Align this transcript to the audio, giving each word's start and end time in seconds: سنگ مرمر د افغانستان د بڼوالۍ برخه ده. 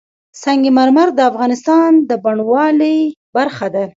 سنگ 0.43 0.63
مرمر 0.77 1.07
د 1.15 1.19
افغانستان 1.31 1.91
د 2.09 2.11
بڼوالۍ 2.23 2.99
برخه 3.35 3.67
ده. 3.75 3.85